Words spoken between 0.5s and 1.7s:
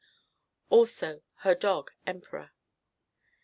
Also, Her